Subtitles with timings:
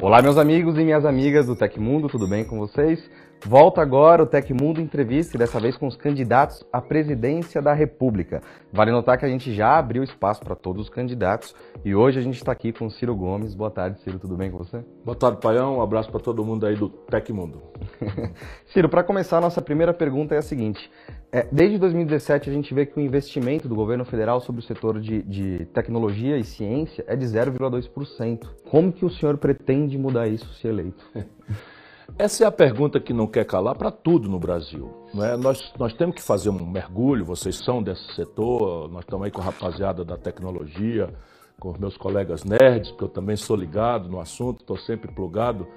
[0.00, 3.08] Olá, meus amigos e minhas amigas do Tecmundo, tudo bem com vocês?
[3.46, 8.42] Volta agora o Tecmundo Entrevista, e dessa vez com os candidatos à presidência da República.
[8.72, 11.54] Vale notar que a gente já abriu espaço para todos os candidatos
[11.84, 13.54] e hoje a gente está aqui com o Ciro Gomes.
[13.54, 14.84] Boa tarde, Ciro, tudo bem com você?
[15.04, 15.78] Boa tarde, Paião.
[15.78, 17.62] Um abraço para todo mundo aí do Tecmundo.
[18.66, 20.90] Ciro, para começar, a nossa primeira pergunta é a seguinte.
[21.32, 25.00] É, desde 2017, a gente vê que o investimento do governo federal sobre o setor
[25.00, 28.48] de, de tecnologia e ciência é de 0,2%.
[28.68, 31.04] Como que o senhor pretende mudar isso se eleito?
[32.18, 34.90] Essa é a pergunta que não quer calar para tudo no Brasil.
[35.14, 35.36] Não é?
[35.36, 39.40] nós, nós temos que fazer um mergulho, vocês são desse setor, nós estamos aí com
[39.40, 41.14] a rapaziada da tecnologia,
[41.60, 45.68] com os meus colegas nerds, que eu também sou ligado no assunto, estou sempre plugado.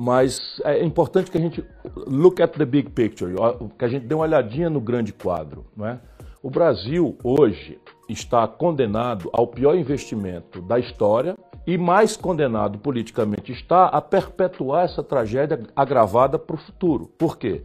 [0.00, 1.64] Mas é importante que a gente
[2.06, 3.34] look at the big picture,
[3.76, 5.66] que a gente dê uma olhadinha no grande quadro.
[5.76, 5.98] Não é?
[6.40, 11.36] O Brasil hoje está condenado ao pior investimento da história
[11.66, 17.08] e mais condenado politicamente está a perpetuar essa tragédia agravada para o futuro.
[17.18, 17.64] Por quê?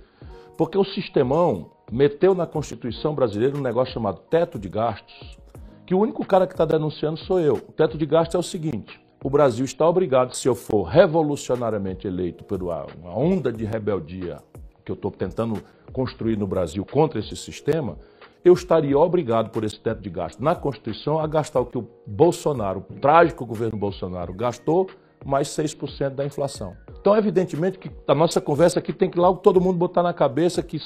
[0.57, 5.37] Porque o sistemão meteu na Constituição brasileira um negócio chamado teto de gastos,
[5.85, 7.57] que o único cara que está denunciando sou eu.
[7.57, 12.05] O teto de gastos é o seguinte: o Brasil está obrigado, se eu for revolucionariamente
[12.05, 12.85] eleito por uma
[13.17, 14.39] onda de rebeldia
[14.83, 17.97] que eu estou tentando construir no Brasil contra esse sistema,
[18.43, 21.87] eu estaria obrigado por esse teto de gasto na Constituição a gastar o que o
[22.05, 24.89] Bolsonaro, o trágico governo Bolsonaro, gastou,
[25.25, 26.75] mais 6% da inflação.
[26.99, 30.61] Então, evidentemente que a nossa conversa aqui tem que logo todo mundo botar na cabeça
[30.61, 30.79] que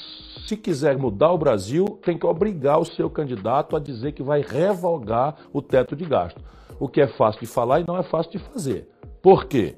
[0.46, 4.42] se quiser mudar o Brasil, tem que obrigar o seu candidato a dizer que vai
[4.42, 6.40] revogar o teto de gasto.
[6.80, 8.88] O que é fácil de falar e não é fácil de fazer.
[9.22, 9.76] Por quê?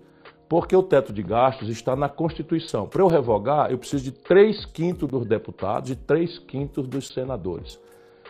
[0.48, 2.86] Porque o teto de gastos está na Constituição.
[2.88, 7.78] Para eu revogar, eu preciso de 3 quintos dos deputados e 3 quintos dos senadores.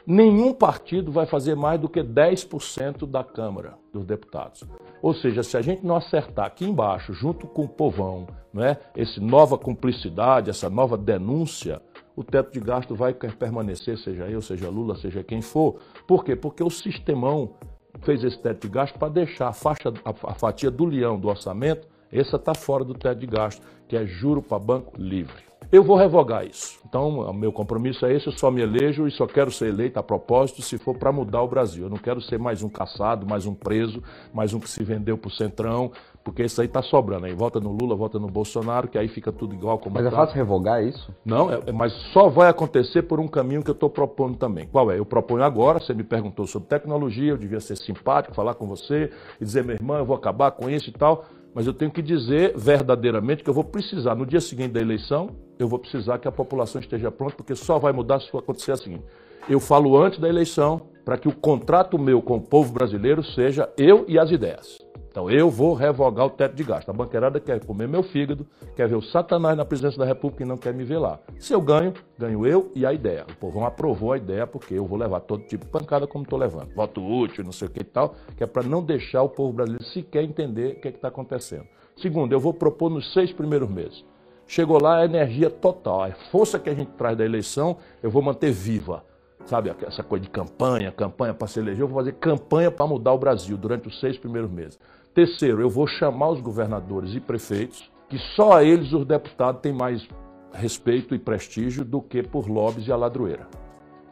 [0.06, 4.64] Nenhum partido vai fazer mais do que 10% da Câmara dos Deputados.
[5.02, 8.78] Ou seja, se a gente não acertar aqui embaixo, junto com o povão, não é?
[8.96, 11.80] essa nova cumplicidade, essa nova denúncia,
[12.16, 15.76] o teto de gasto vai permanecer, seja eu, seja Lula, seja quem for.
[16.06, 16.34] Por quê?
[16.34, 17.54] Porque o sistemão
[18.02, 21.28] fez esse teto de gasto para deixar a, faixa, a, a fatia do leão do
[21.28, 25.50] orçamento essa está fora do teto de gasto, que é juro para banco livre.
[25.72, 26.80] Eu vou revogar isso.
[26.84, 30.00] Então, o meu compromisso é esse, eu só me elejo e só quero ser eleito
[30.00, 31.84] a propósito se for para mudar o Brasil.
[31.84, 34.02] Eu não quero ser mais um caçado, mais um preso,
[34.34, 35.92] mais um que se vendeu para o Centrão,
[36.24, 37.26] porque isso aí está sobrando.
[37.26, 40.10] Aí volta no Lula, volta no Bolsonaro, que aí fica tudo igual como Mas é
[40.10, 40.16] tá.
[40.16, 41.14] fácil revogar isso?
[41.24, 44.66] Não, é, é, mas só vai acontecer por um caminho que eu estou propondo também.
[44.66, 44.98] Qual é?
[44.98, 49.12] Eu proponho agora, você me perguntou sobre tecnologia, eu devia ser simpático, falar com você
[49.40, 52.02] e dizer, meu irmão, eu vou acabar com isso e tal mas eu tenho que
[52.02, 56.28] dizer verdadeiramente que eu vou precisar, no dia seguinte da eleição, eu vou precisar que
[56.28, 59.00] a população esteja pronta, porque só vai mudar se acontecer assim.
[59.48, 63.68] Eu falo antes da eleição, para que o contrato meu com o povo brasileiro seja
[63.76, 64.78] eu e as ideias.
[65.10, 66.88] Então eu vou revogar o teto de gasto.
[66.88, 70.46] A banqueirada quer comer meu fígado, quer ver o Satanás na presidência da República e
[70.46, 71.18] não quer me ver lá.
[71.36, 73.26] Se eu ganho, ganho eu e a ideia.
[73.28, 76.38] O povo aprovou a ideia porque eu vou levar todo tipo de pancada como estou
[76.38, 76.72] levando.
[76.74, 79.52] Voto útil, não sei o que e tal, que é para não deixar o povo
[79.52, 81.66] brasileiro sequer entender o que é está acontecendo.
[81.96, 84.04] Segundo, eu vou propor nos seis primeiros meses.
[84.46, 88.22] Chegou lá a energia total, a força que a gente traz da eleição, eu vou
[88.22, 89.04] manter viva
[89.46, 93.12] sabe, essa coisa de campanha, campanha para se eleger, eu vou fazer campanha para mudar
[93.12, 94.78] o Brasil durante os seis primeiros meses.
[95.14, 99.72] Terceiro, eu vou chamar os governadores e prefeitos, que só a eles os deputados têm
[99.72, 100.06] mais
[100.52, 103.48] respeito e prestígio do que por lobbies e a ladroeira.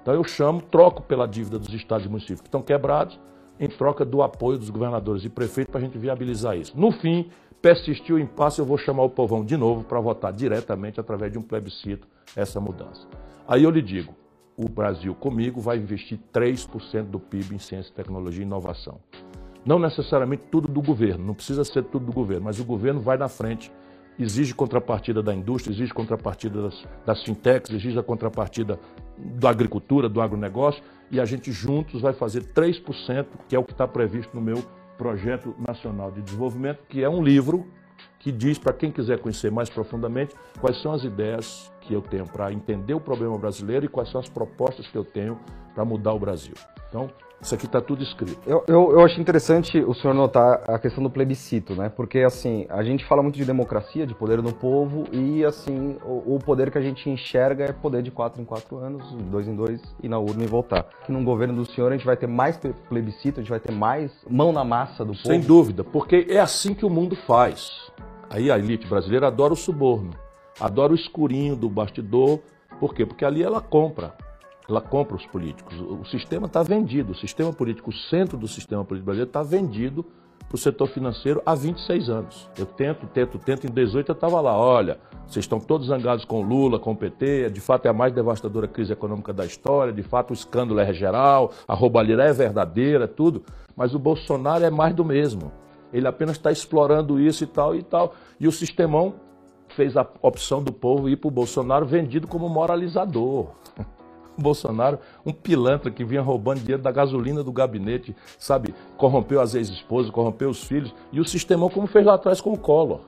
[0.03, 3.19] Então eu chamo, troco pela dívida dos estados e municípios que estão quebrados,
[3.61, 6.79] em troca do apoio dos governadores e prefeitos para a gente viabilizar isso.
[6.79, 7.31] No fim,
[7.63, 11.39] persistiu o impasse, eu vou chamar o povão de novo para votar diretamente através de
[11.39, 13.07] um plebiscito essa mudança.
[13.47, 14.15] Aí eu lhe digo,
[14.57, 18.99] o Brasil comigo vai investir 3% do PIB em ciência, tecnologia e inovação.
[19.65, 23.17] Não necessariamente tudo do governo, não precisa ser tudo do governo, mas o governo vai
[23.17, 23.71] na frente,
[24.19, 28.79] exige contrapartida da indústria, exige contrapartida das, das fintechs, exige a contrapartida
[29.17, 33.73] da agricultura, do agronegócio, e a gente juntos vai fazer 3%, que é o que
[33.73, 34.63] está previsto no meu
[34.97, 37.67] projeto nacional de desenvolvimento, que é um livro
[38.19, 42.27] que diz para quem quiser conhecer mais profundamente quais são as ideias que eu tenho
[42.27, 45.39] para entender o problema brasileiro e quais são as propostas que eu tenho
[45.75, 46.55] para mudar o Brasil.
[46.89, 47.09] Então,
[47.41, 48.41] isso aqui está tudo escrito.
[48.47, 51.89] Eu, eu, eu acho interessante o senhor notar a questão do plebiscito, né?
[51.89, 56.35] Porque, assim, a gente fala muito de democracia, de poder do povo, e, assim, o,
[56.35, 59.55] o poder que a gente enxerga é poder de quatro em quatro anos, dois em
[59.55, 60.89] dois, ir na urna e voltar.
[61.07, 62.59] Que num governo do senhor a gente vai ter mais
[62.89, 65.29] plebiscito, a gente vai ter mais mão na massa do povo.
[65.29, 67.89] Sem dúvida, porque é assim que o mundo faz.
[68.31, 70.11] Aí a elite brasileira adora o suborno,
[70.61, 72.41] adora o escurinho do bastidor.
[72.81, 73.07] Por quê?
[73.07, 74.15] Porque ali ela compra.
[74.69, 75.81] Ela compra os políticos.
[75.81, 80.05] O, sistema está vendido, o sistema político, o centro do sistema político brasileiro está vendido
[80.47, 82.51] para o setor financeiro há 26 anos.
[82.59, 86.43] Eu tento, tento, tento, em 18 eu estava lá, olha, vocês estão todos zangados com
[86.43, 90.03] Lula, com o PT, de fato é a mais devastadora crise econômica da história, de
[90.03, 93.45] fato o escândalo é geral, a roubalheira é verdadeira, tudo,
[93.77, 95.53] mas o Bolsonaro é mais do mesmo.
[95.93, 98.15] Ele apenas está explorando isso e tal e tal.
[98.39, 99.15] E o sistemão
[99.69, 103.49] fez a opção do povo ir para o Bolsonaro vendido como moralizador.
[104.41, 108.75] Bolsonaro, um pilantra que vinha roubando dinheiro da gasolina do gabinete, sabe?
[108.97, 110.95] Corrompeu as ex-esposas, corrompeu os filhos.
[111.13, 113.01] E o sistemão, como fez lá atrás com o Collor.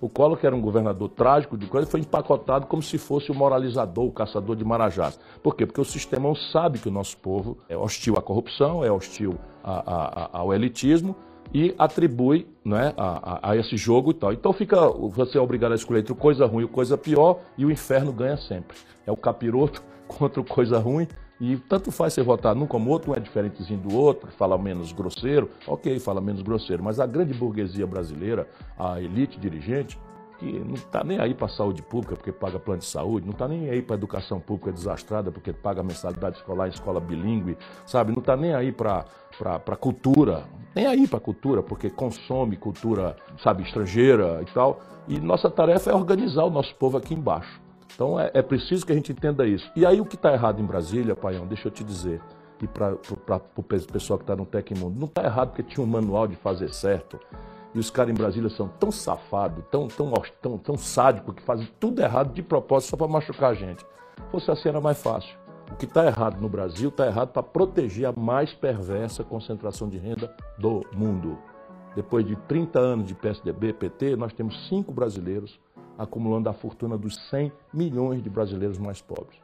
[0.00, 3.34] O Collor, que era um governador trágico de coisa, foi empacotado como se fosse o
[3.34, 5.18] moralizador, o caçador de marajás.
[5.42, 5.64] Por quê?
[5.64, 9.72] Porque o sistemão sabe que o nosso povo é hostil à corrupção, é hostil a,
[9.72, 11.16] a, a, ao elitismo
[11.52, 14.32] e atribui né, a, a, esse jogo e tal.
[14.32, 17.70] Então fica você é obrigado a escolher entre coisa ruim e coisa pior e o
[17.70, 18.76] inferno ganha sempre.
[19.06, 21.06] É o capiroto contra coisa ruim.
[21.38, 24.90] E tanto faz você votar num como outro, um é diferentezinho do outro, fala menos
[24.90, 29.98] grosseiro, ok, fala menos grosseiro, mas a grande burguesia brasileira, a elite dirigente,
[30.38, 33.32] que não está nem aí para a saúde pública porque paga plano de saúde, não
[33.32, 37.56] está nem aí para a educação pública desastrada porque paga mensalidade escolar em escola bilíngue,
[37.84, 38.12] sabe?
[38.12, 39.04] Não está nem aí para
[39.66, 40.44] a cultura,
[40.74, 44.80] nem aí para a cultura porque consome cultura, sabe, estrangeira e tal.
[45.08, 47.60] E nossa tarefa é organizar o nosso povo aqui embaixo.
[47.94, 49.70] Então é, é preciso que a gente entenda isso.
[49.74, 52.20] E aí o que está errado em Brasília, Paião, deixa eu te dizer,
[52.62, 52.96] e para
[53.56, 56.72] o pessoal que está no Tecmundo, não está errado porque tinha um manual de fazer
[56.72, 57.18] certo.
[57.76, 61.68] E os caras em Brasília são tão safados, tão, tão, tão, tão sádicos, que fazem
[61.78, 63.80] tudo errado de propósito só para machucar a gente.
[63.80, 65.36] Se fosse assim era mais fácil.
[65.70, 69.98] O que está errado no Brasil está errado para proteger a mais perversa concentração de
[69.98, 71.36] renda do mundo.
[71.94, 75.60] Depois de 30 anos de PSDB, PT, nós temos cinco brasileiros
[75.98, 79.38] acumulando a fortuna dos 100 milhões de brasileiros mais pobres.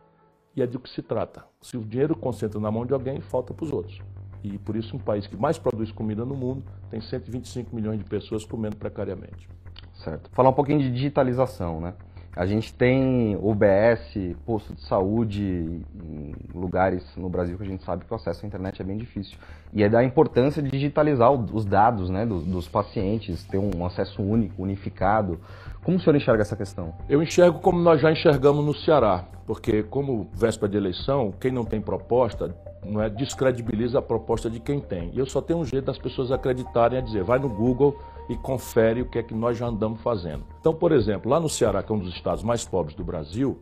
[0.57, 1.45] E é do que se trata.
[1.61, 4.01] Se o dinheiro concentra na mão de alguém, falta para os outros.
[4.43, 8.05] E por isso um país que mais produz comida no mundo tem 125 milhões de
[8.05, 9.49] pessoas comendo precariamente.
[9.95, 10.31] Certo.
[10.33, 11.95] Falar um pouquinho de digitalização, né?
[12.35, 18.07] A gente tem UBS, posto de saúde em lugares no Brasil que a gente sabe
[18.07, 19.37] que o acesso à internet é bem difícil.
[19.71, 24.23] E é da importância de digitalizar os dados né, dos, dos pacientes, ter um acesso
[24.23, 25.39] único, unificado.
[25.85, 26.95] Como o senhor enxerga essa questão?
[27.09, 31.65] Eu enxergo como nós já enxergamos no Ceará, porque como véspera de eleição, quem não
[31.65, 35.11] tem proposta não é descredibiliza a proposta de quem tem.
[35.13, 37.99] E eu só tenho um jeito das pessoas acreditarem a dizer, vai no Google
[38.29, 40.45] e confere o que é que nós já andamos fazendo.
[40.61, 43.61] Então, por exemplo, lá no Ceará, que é um dos estados mais pobres do Brasil,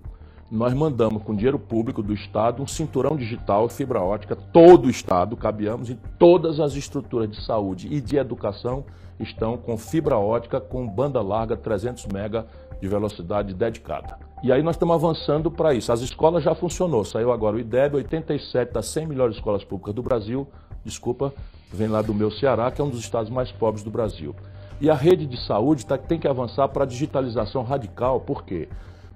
[0.51, 5.37] nós mandamos com dinheiro público do Estado um cinturão digital fibra ótica, todo o Estado,
[5.37, 8.85] cabeamos, e todas as estruturas de saúde e de educação
[9.19, 12.47] estão com fibra ótica com banda larga 300 mega
[12.81, 14.19] de velocidade dedicada.
[14.43, 15.93] E aí nós estamos avançando para isso.
[15.93, 20.03] As escolas já funcionou, saiu agora o IDEB, 87 das 100 melhores escolas públicas do
[20.03, 20.49] Brasil,
[20.85, 21.33] desculpa,
[21.73, 24.35] vem lá do meu Ceará, que é um dos estados mais pobres do Brasil.
[24.81, 28.67] E a rede de saúde tá, tem que avançar para a digitalização radical, por quê?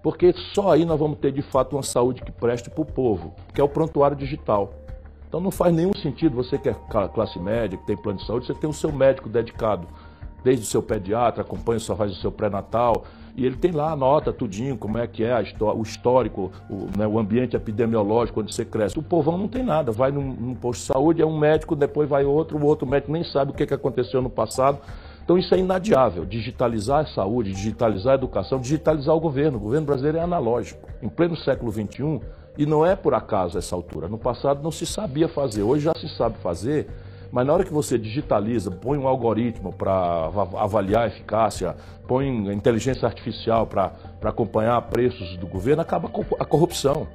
[0.04, 3.34] Porque só aí nós vamos ter de fato uma saúde que preste para o povo,
[3.54, 4.74] que é o prontuário digital.
[5.26, 6.76] Então não faz nenhum sentido você que é
[7.14, 9.88] classe média, que tem plano de saúde, você tem o seu médico dedicado,
[10.44, 13.04] desde o seu pediatra, acompanha, só faz o seu pré-natal,
[13.34, 17.18] e ele tem lá, anota tudinho, como é que é o histórico, o, né, o,
[17.18, 18.98] ambiente epidemiológico, onde você cresce.
[18.98, 22.06] O povão não tem nada, vai num, num, posto de saúde, é um médico, depois
[22.06, 24.78] vai outro, o outro médico nem sabe o que, que aconteceu no passado.
[25.24, 29.56] Então isso é inadiável, digitalizar a saúde, digitalizar a educação, digitalizar o governo.
[29.56, 30.86] O governo brasileiro é analógico.
[31.02, 32.20] Em pleno século XXI,
[32.58, 35.94] e não é por acaso essa altura, no passado não se sabia fazer, hoje já
[35.94, 36.88] se sabe fazer,
[37.32, 41.74] mas na hora que você digitaliza, põe um algoritmo para avaliar a eficácia,
[42.06, 47.08] põe inteligência artificial para acompanhar preços do governo, acaba a corrupção.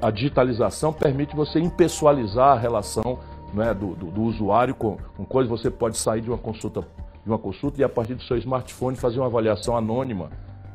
[0.00, 3.18] A digitalização permite você impessoalizar a relação
[3.52, 5.50] né, do, do, do, usuário com, com coisas.
[5.50, 6.82] Você pode sair de uma consulta
[7.24, 10.30] de uma consulta e a partir do seu smartphone fazer uma avaliação anônima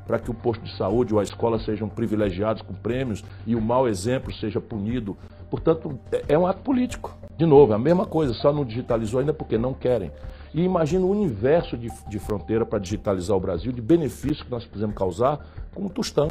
[0.10, 3.62] para que o posto de saúde ou a escola sejam privilegiados com prêmios e o
[3.62, 5.16] mau exemplo seja punido.
[5.52, 7.16] Portanto, é um ato político.
[7.38, 10.12] De novo, é a mesma coisa, só não digitalizou ainda porque não querem.
[10.52, 14.66] E imagina o universo de, de fronteira para digitalizar o Brasil, de benefícios que nós
[14.66, 16.28] podemos causar com um tostão.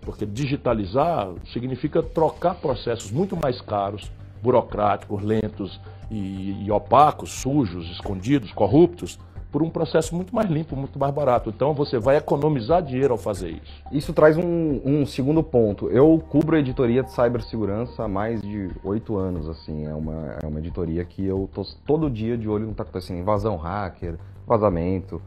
[0.00, 4.10] Porque digitalizar significa trocar processos muito mais caros,
[4.42, 9.16] burocráticos, lentos e, e opacos, sujos, escondidos, corruptos,
[9.52, 11.50] por um processo muito mais limpo, muito mais barato.
[11.50, 13.82] Então você vai economizar dinheiro ao fazer isso.
[13.92, 15.90] Isso traz um, um segundo ponto.
[15.90, 19.46] Eu cubro a editoria de cibersegurança há mais de oito anos.
[19.48, 22.72] Assim, é uma, é uma editoria que eu tô todo dia de olho no que
[22.72, 24.14] está acontecendo, invasão hacker,
[24.46, 25.20] vazamento.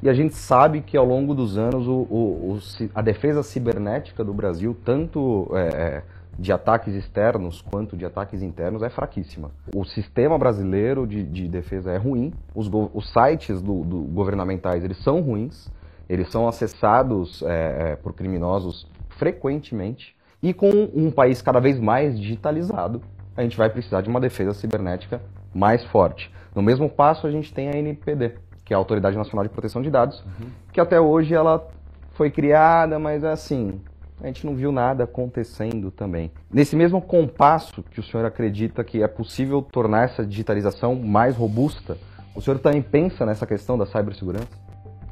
[0.00, 2.58] E a gente sabe que ao longo dos anos o, o, o
[2.94, 6.02] a defesa cibernética do Brasil, tanto é, é
[6.38, 9.50] de ataques externos quanto de ataques internos é fraquíssima.
[9.74, 14.98] O sistema brasileiro de, de defesa é ruim, os, os sites do, do, governamentais eles
[15.02, 15.70] são ruins,
[16.08, 22.18] eles são acessados é, é, por criminosos frequentemente, e com um país cada vez mais
[22.18, 23.00] digitalizado,
[23.36, 25.22] a gente vai precisar de uma defesa cibernética
[25.54, 26.32] mais forte.
[26.54, 28.34] No mesmo passo, a gente tem a NPD,
[28.64, 30.48] que é a Autoridade Nacional de Proteção de Dados, uhum.
[30.72, 31.66] que até hoje ela
[32.14, 33.80] foi criada, mas assim,
[34.22, 36.30] a gente não viu nada acontecendo também.
[36.50, 41.98] Nesse mesmo compasso que o senhor acredita que é possível tornar essa digitalização mais robusta,
[42.34, 44.48] o senhor também pensa nessa questão da cibersegurança?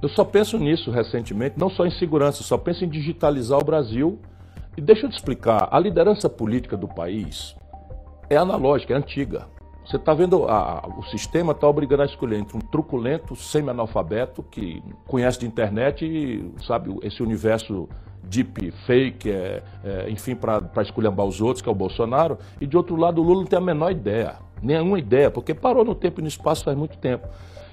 [0.00, 4.18] Eu só penso nisso recentemente, não só em segurança, só penso em digitalizar o Brasil.
[4.76, 7.54] E deixa eu te explicar, a liderança política do país
[8.30, 9.46] é analógica, é antiga.
[9.90, 14.80] Você está vendo, a, o sistema está obrigando a escolher entre um truculento semi-analfabeto que
[15.08, 17.88] conhece de internet e sabe esse universo
[18.22, 22.76] deep fake, é, é, enfim, para esculhambar os outros, que é o Bolsonaro, e de
[22.76, 26.20] outro lado o Lula não tem a menor ideia, nenhuma ideia, porque parou no tempo
[26.20, 27.26] e no espaço faz muito tempo.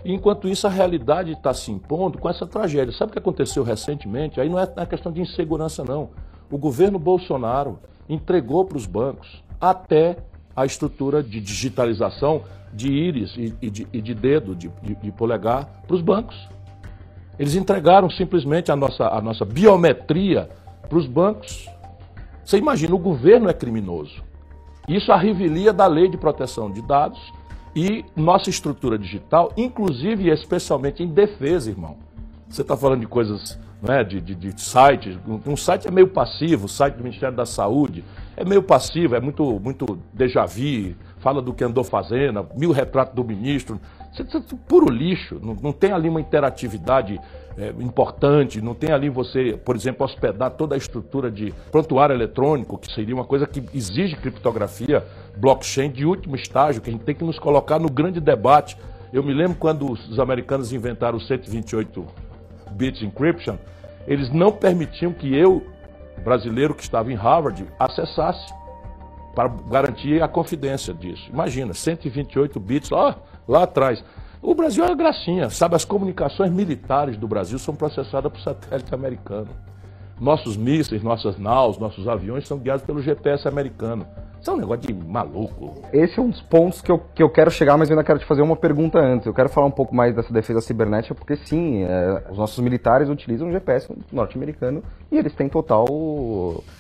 [0.04, 2.92] E, enquanto isso, a realidade está se impondo com essa tragédia.
[2.98, 4.42] Sabe o que aconteceu recentemente?
[4.42, 6.10] Aí não é, não é questão de insegurança, não.
[6.50, 7.78] O governo Bolsonaro
[8.10, 10.18] entregou para os bancos até
[10.58, 15.84] a estrutura de digitalização de íris e, e, de, e de, dedo, de, de polegar,
[15.86, 16.36] para os bancos.
[17.38, 20.50] Eles entregaram simplesmente a nossa, a nossa biometria
[20.90, 21.70] para os bancos.
[22.44, 24.24] Você imagina, o governo é criminoso.
[24.88, 27.20] Isso a revelia da lei de proteção de dados
[27.76, 31.98] e nossa estrutura digital, inclusive e especialmente em defesa, irmão.
[32.50, 35.18] Você está falando de coisas, não é, de, de, de sites.
[35.46, 38.04] Um site é meio passivo, o site do Ministério da Saúde
[38.36, 43.14] é meio passivo, é muito, muito déjà vu, fala do que andou fazendo, mil retratos
[43.14, 43.80] do ministro.
[44.68, 47.20] Puro lixo, não, não tem ali uma interatividade
[47.58, 52.78] é, importante, não tem ali você, por exemplo, hospedar toda a estrutura de prontuário eletrônico,
[52.78, 55.06] que seria uma coisa que exige criptografia,
[55.36, 58.78] blockchain de último estágio, que a gente tem que nos colocar no grande debate.
[59.14, 62.27] Eu me lembro quando os americanos inventaram o 128
[62.78, 63.58] bits encryption,
[64.08, 65.66] eles não permitiam que eu,
[66.24, 68.54] brasileiro que estava em Harvard, acessasse
[69.36, 71.30] para garantir a confidência disso.
[71.32, 73.18] Imagina, 128 bits lá,
[73.48, 74.04] lá atrás.
[74.42, 75.76] O Brasil é gracinha, sabe?
[75.76, 79.50] As comunicações militares do Brasil são processadas por satélite americano.
[80.20, 84.06] Nossos mísseis, nossas naus, nossos aviões são guiados pelo GPS americano.
[84.40, 85.82] Isso é um negócio de maluco.
[85.92, 88.20] Esse é um dos pontos que eu, que eu quero chegar, mas eu ainda quero
[88.20, 89.28] te fazer uma pergunta antes.
[89.28, 93.10] Eu quero falar um pouco mais dessa defesa cibernética, porque sim, é, os nossos militares
[93.10, 95.86] utilizam o GPS norte-americano e eles têm total.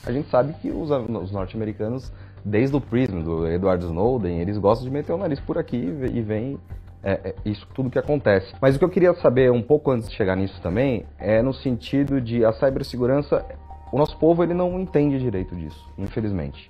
[0.05, 2.11] A gente sabe que os, os norte-americanos
[2.43, 6.21] desde o Prism, do Edward Snowden, eles gostam de meter o nariz por aqui e
[6.21, 6.57] vem
[7.03, 8.53] é, é, isso tudo que acontece.
[8.61, 11.53] Mas o que eu queria saber um pouco antes de chegar nisso também é no
[11.53, 13.45] sentido de a cibersegurança,
[13.91, 16.69] o nosso povo ele não entende direito disso, infelizmente.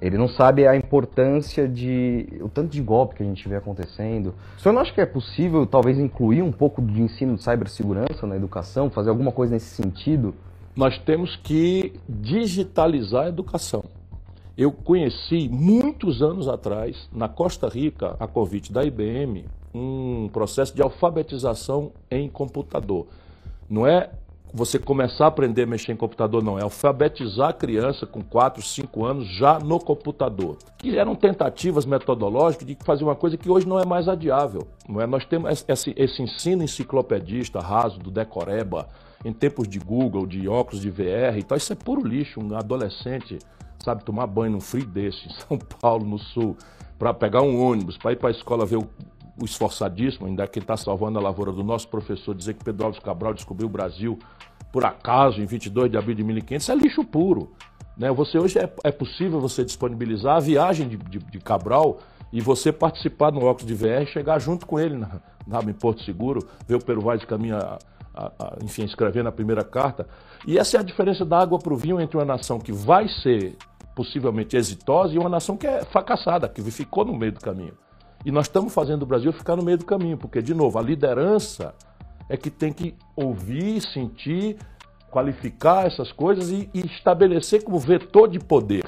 [0.00, 4.34] Ele não sabe a importância de o tanto de golpe que a gente vê acontecendo.
[4.56, 8.26] O senhor não acha que é possível talvez incluir um pouco de ensino de cibersegurança
[8.26, 10.34] na educação, fazer alguma coisa nesse sentido?
[10.74, 13.84] Nós temos que digitalizar a educação.
[14.56, 20.82] Eu conheci muitos anos atrás, na Costa Rica, a convite da IBM, um processo de
[20.82, 23.06] alfabetização em computador.
[23.68, 24.10] Não é
[24.54, 26.58] você começar a aprender a mexer em computador, não.
[26.58, 30.58] É alfabetizar a criança com 4, 5 anos já no computador.
[30.76, 34.68] Que eram tentativas metodológicas de fazer uma coisa que hoje não é mais adiável.
[34.86, 35.06] Não é?
[35.06, 38.86] Nós temos esse, esse ensino enciclopedista raso do Decoreba,
[39.24, 41.56] em tempos de Google, de óculos de VR e tal.
[41.56, 42.38] Isso é puro lixo.
[42.38, 43.38] Um adolescente
[43.82, 46.56] sabe, tomar banho num frio desse, em São Paulo, no sul,
[46.98, 48.88] para pegar um ônibus, para ir para a escola ver o,
[49.40, 53.00] o esforçadíssimo, ainda que está salvando a lavoura do nosso professor, dizer que Pedro Alves
[53.00, 54.18] Cabral descobriu o Brasil
[54.72, 57.52] por acaso em 22 de abril de 1500, isso é lixo puro.
[57.96, 58.10] Né?
[58.10, 61.98] Você hoje é, é possível você disponibilizar a viagem de, de, de, Cabral
[62.32, 66.02] e você participar no óculos de VR, chegar junto com ele na, na em Porto
[66.02, 67.78] Seguro, ver o Peru de caminho a,
[68.14, 70.08] a, a, enfim, escrever na primeira carta.
[70.46, 73.06] E essa é a diferença da água para o vinho entre uma nação que vai
[73.22, 73.56] ser
[73.94, 77.74] possivelmente exitosa e uma nação que é fracassada, que ficou no meio do caminho.
[78.24, 80.82] E nós estamos fazendo o Brasil ficar no meio do caminho, porque, de novo, a
[80.82, 81.74] liderança
[82.28, 84.56] é que tem que ouvir, sentir,
[85.10, 88.84] qualificar essas coisas e, e estabelecer como vetor de poder.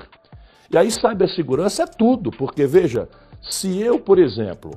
[0.70, 3.08] E aí cibersegurança é tudo, porque veja,
[3.42, 4.70] se eu, por exemplo,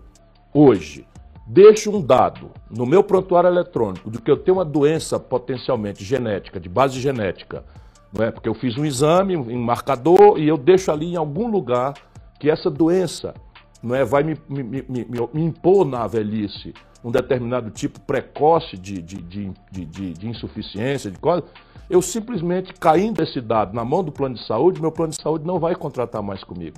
[0.54, 1.08] hoje
[1.46, 6.60] deixo um dado no meu prontuário eletrônico de que eu tenho uma doença potencialmente genética,
[6.60, 7.64] de base genética,
[8.12, 8.32] não é?
[8.32, 11.94] Porque eu fiz um exame, um marcador, e eu deixo ali em algum lugar
[12.40, 13.34] que essa doença
[13.82, 19.02] não é, vai me, me, me, me impor na velhice um determinado tipo precoce de,
[19.02, 21.44] de, de, de, de insuficiência, de coisa,
[21.90, 25.46] eu simplesmente caindo esse dado na mão do plano de saúde, meu plano de saúde
[25.46, 26.78] não vai contratar mais comigo.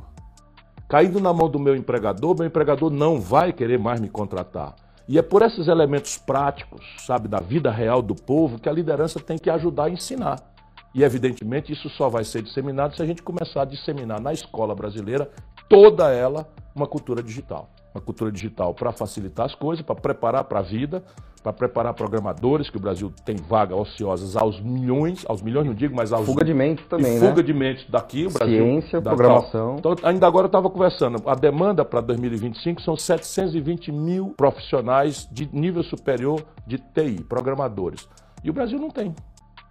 [0.87, 4.75] Caindo na mão do meu empregador, meu empregador não vai querer mais me contratar.
[5.07, 9.19] E é por esses elementos práticos, sabe, da vida real do povo, que a liderança
[9.19, 10.35] tem que ajudar a ensinar.
[10.93, 14.75] E, evidentemente, isso só vai ser disseminado se a gente começar a disseminar na escola
[14.75, 15.31] brasileira,
[15.69, 20.59] toda ela, uma cultura digital uma cultura digital para facilitar as coisas, para preparar para
[20.59, 21.03] a vida,
[21.41, 25.95] para preparar programadores, que o Brasil tem vaga ociosas aos milhões, aos milhões não digo,
[25.95, 26.25] mas aos...
[26.25, 27.29] Fuga de mentes também, e né?
[27.29, 28.57] Fuga de mentes daqui, o Brasil...
[28.57, 29.77] Ciência, da, programação...
[29.79, 35.49] Então, ainda agora eu estava conversando, a demanda para 2025 são 720 mil profissionais de
[35.53, 38.07] nível superior de TI, programadores.
[38.43, 39.15] E o Brasil não tem,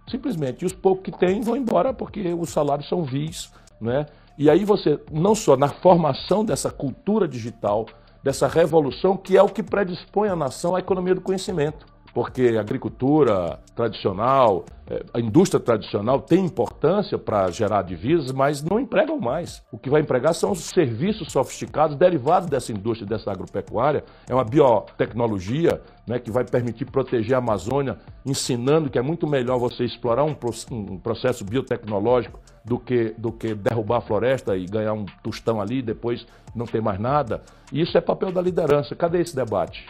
[0.07, 0.63] simplesmente.
[0.63, 4.07] E os poucos que tem vão embora porque os salários são vis, né?
[4.39, 7.85] E aí você, não só na formação dessa cultura digital,
[8.23, 11.85] dessa revolução que é o que predispõe a nação à economia do conhecimento.
[12.13, 18.79] Porque a agricultura tradicional, é, a indústria tradicional tem importância para gerar divisas, mas não
[18.79, 19.63] empregam mais.
[19.71, 24.03] O que vai empregar são os serviços sofisticados derivados dessa indústria, dessa agropecuária.
[24.27, 29.59] É uma biotecnologia né, que vai permitir proteger a Amazônia, ensinando que é muito melhor
[29.59, 30.33] você explorar um,
[30.97, 35.83] processo biotecnológico do que, do que derrubar a floresta e ganhar um tostão ali e
[35.83, 36.25] depois
[36.55, 37.41] não ter mais nada.
[37.71, 38.95] E isso é papel da liderança.
[38.95, 39.85] Cadê esse debate?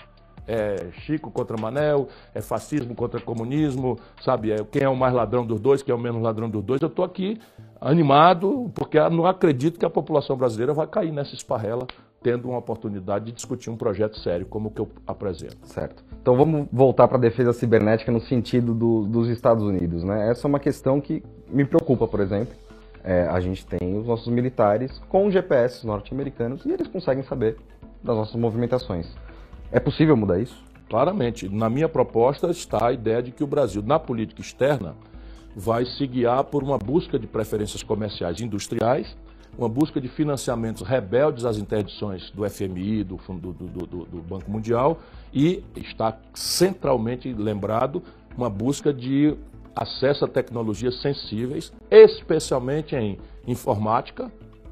[0.50, 4.52] É Chico contra Manel, é fascismo contra comunismo, sabe?
[4.52, 6.82] É quem é o mais ladrão dos dois, quem é o menos ladrão dos dois.
[6.82, 7.40] Eu estou aqui
[7.80, 11.86] animado, porque não acredito que a população brasileira vai cair nessa esparrela,
[12.22, 15.58] tendo uma oportunidade de discutir um projeto sério como o que eu apresento.
[15.64, 16.04] Certo.
[16.22, 20.04] Então vamos voltar para a defesa cibernética no sentido do, dos Estados Unidos.
[20.04, 20.30] Né?
[20.30, 22.54] Essa é uma questão que me preocupa, por exemplo.
[23.04, 27.58] É, a gente tem os nossos militares com GPS norte-americanos e eles conseguem saber
[28.04, 29.16] das nossas movimentações.
[29.72, 30.58] É possível mudar isso?
[30.90, 31.48] Claramente.
[31.48, 34.96] Na minha proposta está a ideia de que o Brasil, na política externa,
[35.56, 39.16] vai se guiar por uma busca de preferências comerciais industriais,
[39.58, 45.00] uma busca de financiamentos rebeldes às interdições do FMI, do, do, do, do Banco Mundial,
[45.34, 48.02] e está centralmente lembrado
[48.36, 49.36] uma busca de
[49.76, 54.32] acesso a tecnologias sensíveis, especialmente em informática,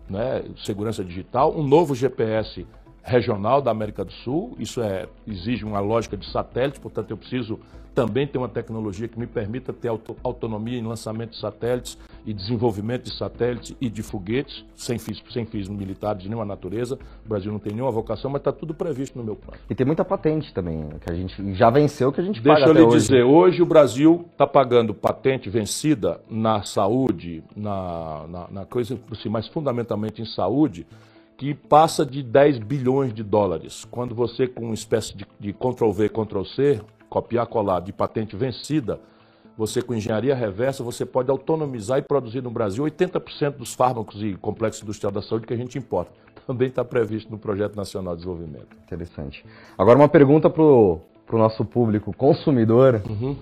[0.09, 2.65] né, segurança digital, um novo GPS
[3.07, 4.55] regional da América do Sul.
[4.59, 7.59] Isso é, exige uma lógica de satélite, portanto, eu preciso
[7.95, 9.89] também ter uma tecnologia que me permita ter
[10.23, 15.47] autonomia em lançamento de satélites e desenvolvimento de satélites e de foguetes, sem fins, sem
[15.47, 16.99] fins militares de nenhuma natureza.
[17.25, 19.59] O Brasil não tem nenhuma vocação, mas está tudo previsto no meu plano.
[19.67, 22.69] E tem muita patente também, que a gente já venceu, que a gente Deixa paga
[22.69, 22.99] eu lhe hoje.
[22.99, 29.27] dizer, hoje o Brasil está pagando patente vencida na saúde, na, na, na coisa, assim,
[29.29, 30.85] mas fundamentalmente em saúde,
[31.37, 33.85] que passa de 10 bilhões de dólares.
[33.85, 38.99] Quando você, com uma espécie de, de Ctrl-V, Ctrl-C, copiar, colar de patente vencida,
[39.55, 44.33] você com engenharia reversa, você pode autonomizar e produzir no Brasil 80% dos fármacos e
[44.35, 46.11] complexos industrial da saúde que a gente importa.
[46.47, 48.75] Também está previsto no Projeto Nacional de Desenvolvimento.
[48.83, 49.45] Interessante.
[49.77, 51.01] Agora uma pergunta para o
[51.33, 53.01] nosso público consumidor.
[53.07, 53.35] Uhum.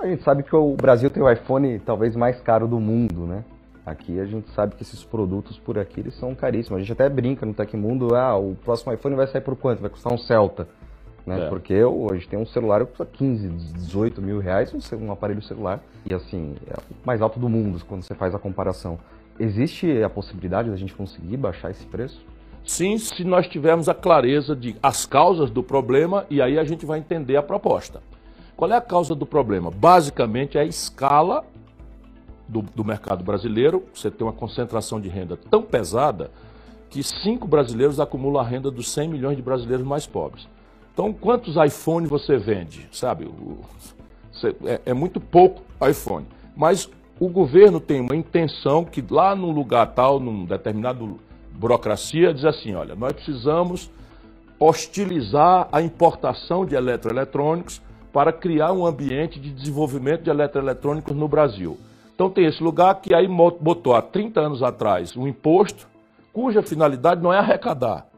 [0.00, 3.44] A gente sabe que o Brasil tem o iPhone talvez mais caro do mundo, né?
[3.90, 6.76] Aqui a gente sabe que esses produtos por aqui eles são caríssimos.
[6.76, 9.80] A gente até brinca no Tecmundo, ah, o próximo iPhone vai sair por quanto?
[9.80, 10.68] Vai custar um Celta.
[11.24, 11.46] Né?
[11.46, 11.48] É.
[11.48, 15.80] Porque hoje tem um celular que custa 15, 18 mil reais, um aparelho celular.
[16.08, 18.98] E assim, é o mais alto do mundo quando você faz a comparação.
[19.38, 22.24] Existe a possibilidade da gente conseguir baixar esse preço?
[22.64, 26.84] Sim, se nós tivermos a clareza de as causas do problema e aí a gente
[26.84, 28.02] vai entender a proposta.
[28.56, 29.70] Qual é a causa do problema?
[29.70, 31.44] Basicamente é a escala
[32.48, 36.30] do, do mercado brasileiro, você tem uma concentração de renda tão pesada
[36.88, 40.48] que cinco brasileiros acumulam a renda dos 100 milhões de brasileiros mais pobres.
[40.92, 42.88] Então, quantos iPhone você vende?
[42.90, 43.58] Sabe, o,
[44.64, 46.26] é, é, muito pouco iPhone.
[46.56, 46.88] Mas
[47.20, 51.18] o governo tem uma intenção que lá num lugar tal, num determinado
[51.52, 53.90] burocracia, diz assim, olha, nós precisamos
[54.58, 57.80] hostilizar a importação de eletroeletrônicos
[58.12, 61.78] para criar um ambiente de desenvolvimento de eletroeletrônicos no Brasil.
[62.18, 65.86] Então tem esse lugar que aí botou há 30 anos atrás um imposto
[66.32, 68.08] cuja finalidade não é arrecadar,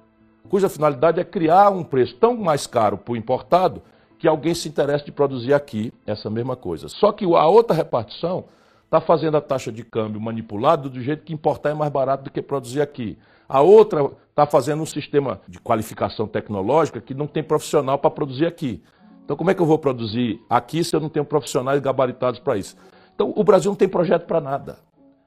[0.48, 3.82] cuja finalidade é criar um preço tão mais caro para o importado
[4.18, 6.88] que alguém se interesse de produzir aqui essa mesma coisa.
[6.88, 8.44] Só que a outra repartição
[8.86, 12.30] está fazendo a taxa de câmbio manipulada do jeito que importar é mais barato do
[12.30, 13.18] que produzir aqui.
[13.46, 18.46] A outra está fazendo um sistema de qualificação tecnológica que não tem profissional para produzir
[18.46, 18.82] aqui.
[19.22, 22.56] Então, como é que eu vou produzir aqui se eu não tenho profissionais gabaritados para
[22.56, 22.74] isso?
[23.20, 24.78] Então, o Brasil não tem projeto para nada.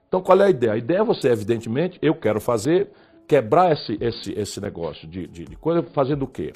[0.07, 0.73] Então, qual é a ideia?
[0.73, 2.89] A ideia é você, evidentemente, eu quero fazer,
[3.27, 6.53] quebrar esse, esse, esse negócio de, de, de coisa, fazendo o quê?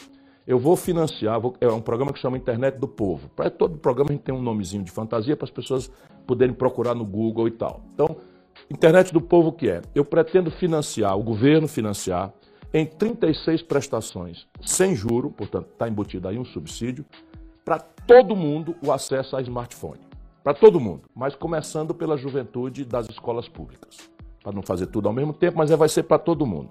[0.47, 3.29] eu vou financiar, vou, é um programa que chama Internet do Povo.
[3.35, 5.91] Para todo programa a gente tem um nomezinho de fantasia para as pessoas
[6.25, 7.81] poderem procurar no Google e tal.
[7.93, 8.15] Então,
[8.71, 9.81] Internet do Povo o que é?
[9.93, 12.33] Eu pretendo financiar, o governo financiar,
[12.73, 17.05] em 36 prestações, sem juro, portanto está embutido aí um subsídio,
[17.65, 20.06] para todo mundo o acesso a smartphone.
[20.47, 24.09] Para todo mundo, mas começando pela juventude das escolas públicas.
[24.41, 26.69] Para não fazer tudo ao mesmo tempo, mas vai ser para todo mundo.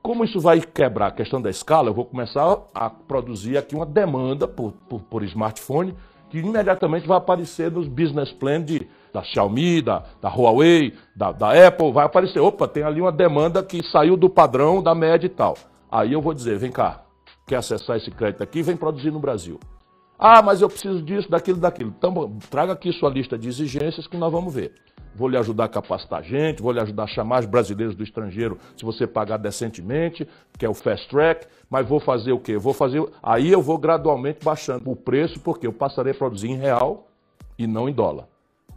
[0.00, 3.84] Como isso vai quebrar a questão da escala, eu vou começar a produzir aqui uma
[3.84, 5.96] demanda por, por, por smartphone
[6.30, 11.66] que imediatamente vai aparecer nos business plans de, da Xiaomi, da, da Huawei, da, da,
[11.66, 15.30] Apple, vai aparecer, opa, tem ali uma demanda que saiu do padrão, da média e
[15.30, 15.56] tal.
[15.90, 17.02] Aí eu vou dizer, vem cá,
[17.48, 19.58] quer acessar esse crédito aqui, vem produzir no Brasil.
[20.18, 21.94] Ah, mas eu preciso disso, daquilo, daquilo.
[21.96, 24.74] Então, traga aqui sua lista de exigências que nós vamos ver
[25.18, 28.56] vou lhe ajudar a capacitar gente, vou lhe ajudar a chamar os brasileiros do estrangeiro
[28.76, 30.26] se você pagar decentemente,
[30.56, 32.56] que é o fast track, mas vou fazer o quê?
[32.56, 33.04] Vou fazer.
[33.20, 37.08] Aí eu vou gradualmente baixando o preço, porque eu passarei a produzir em real
[37.58, 38.28] e não em dólar.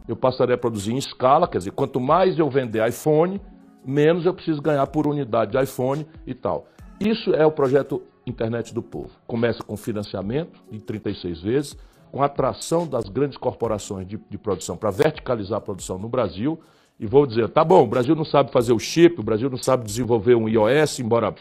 [0.08, 3.40] Eu passarei a produzir em escala, quer dizer, quanto mais eu vender iPhone,
[3.86, 6.66] menos eu preciso ganhar por unidade de iPhone e tal.
[6.98, 9.10] Isso é o projeto Internet do Povo.
[9.26, 11.76] Começa com financiamento de 36 vezes
[12.12, 16.60] com a atração das grandes corporações de, de produção para verticalizar a produção no Brasil.
[17.00, 19.56] E vou dizer, tá bom, o Brasil não sabe fazer o chip, o Brasil não
[19.56, 21.34] sabe desenvolver um iOS, embora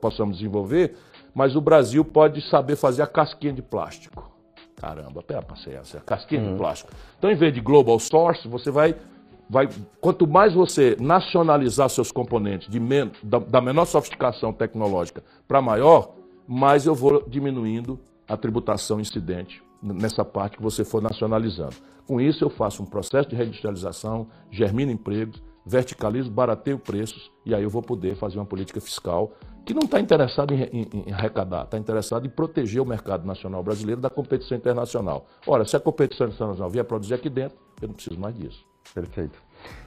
[0.00, 0.96] possamos desenvolver,
[1.32, 4.30] mas o Brasil pode saber fazer a casquinha de plástico.
[4.76, 6.52] Caramba, pera paciência, a casquinha uhum.
[6.52, 6.90] de plástico.
[7.16, 8.94] Então, em vez de global source, você vai
[9.50, 9.66] Vai,
[9.98, 16.17] quanto mais você nacionalizar seus componentes de men, da, da, menor sofisticação tecnológica para maior,
[16.48, 21.76] mais eu vou diminuindo a tributação incidente nessa parte que você for nacionalizando.
[22.06, 27.62] Com isso, eu faço um processo de reindustrialização, germino empregos, verticalizo, barateio preços e aí
[27.62, 29.32] eu vou poder fazer uma política fiscal
[29.66, 33.62] que não está interessado em, em, em arrecadar, está interessado em proteger o mercado nacional
[33.62, 35.26] brasileiro da competição internacional.
[35.46, 38.64] Ora, se a competição internacional vier produzir aqui dentro, eu não preciso mais disso.
[38.94, 39.38] Perfeito.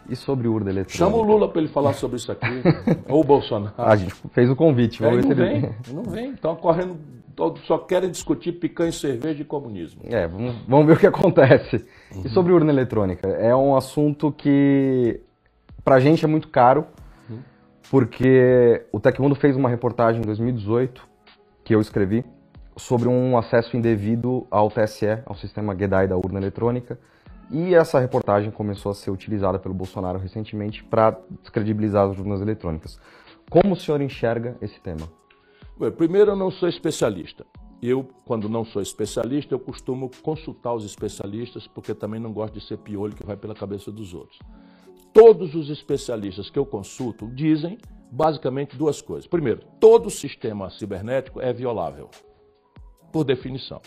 [0.10, 0.98] E sobre urna eletrônica?
[0.98, 2.64] Chama o Lula para ele falar sobre isso aqui,
[3.08, 3.74] ou o Bolsonaro.
[3.78, 5.04] A gente fez o convite.
[5.04, 5.34] É, não ele...
[5.34, 6.32] vem, não vem.
[6.32, 6.98] Estão correndo
[7.42, 10.02] todos só querem discutir picanha, cerveja e comunismo.
[10.06, 11.84] É, vamos, vamos ver o que acontece.
[12.14, 12.24] Uhum.
[12.26, 13.28] E sobre urna eletrônica?
[13.28, 15.20] É um assunto que
[15.84, 16.86] pra gente é muito caro,
[17.30, 17.40] uhum.
[17.90, 21.08] porque o Tecmundo fez uma reportagem em 2018,
[21.64, 22.24] que eu escrevi,
[22.78, 27.00] sobre um acesso indevido ao TSE, ao sistema GEDAI da urna eletrônica,
[27.50, 33.00] e essa reportagem começou a ser utilizada pelo Bolsonaro recentemente para descredibilizar as urnas eletrônicas.
[33.50, 35.10] Como o senhor enxerga esse tema?
[35.98, 37.46] Primeiro, eu não sou especialista.
[37.82, 42.66] Eu, quando não sou especialista, eu costumo consultar os especialistas, porque também não gosto de
[42.66, 44.38] ser piolho que vai pela cabeça dos outros.
[45.12, 47.78] Todos os especialistas que eu consulto dizem
[48.12, 49.26] basicamente duas coisas.
[49.26, 52.10] Primeiro, todo sistema cibernético é violável,
[53.12, 53.82] por definição.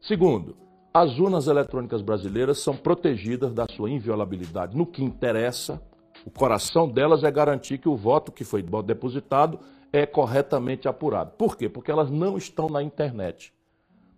[0.00, 0.56] Segundo,
[0.98, 4.74] as urnas eletrônicas brasileiras são protegidas da sua inviolabilidade.
[4.74, 5.78] No que interessa,
[6.24, 9.58] o coração delas é garantir que o voto que foi depositado
[9.92, 11.32] é corretamente apurado.
[11.36, 11.68] Por quê?
[11.68, 13.52] Porque elas não estão na internet.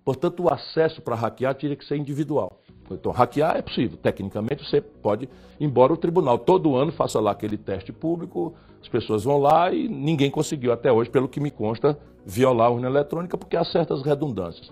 [0.04, 2.60] Portanto, o acesso para hackear teria que ser individual.
[2.88, 3.98] Então, hackear é possível.
[4.00, 9.24] Tecnicamente, você pode, embora o tribunal todo ano faça lá aquele teste público, as pessoas
[9.24, 13.36] vão lá e ninguém conseguiu até hoje, pelo que me consta, violar a urna eletrônica,
[13.36, 14.70] porque há certas redundâncias.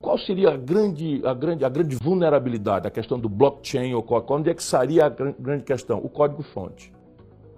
[0.00, 4.24] Qual seria a grande, a grande, a grande vulnerabilidade, a questão do blockchain ou qual,
[4.30, 5.98] onde é que seria a grande questão?
[5.98, 6.92] O código-fonte.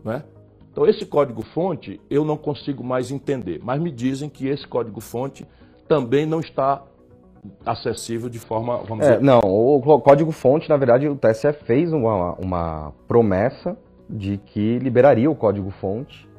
[0.03, 0.25] Não é?
[0.73, 5.47] Então, esse código-fonte eu não consigo mais entender, mas me dizem que esse código-fonte
[5.87, 6.83] também não está
[7.67, 9.25] acessível de forma, vamos é, dizer...
[9.25, 13.77] Não, o código-fonte, na verdade, o TSE fez uma, uma promessa
[14.09, 16.30] de que liberaria o código-fonte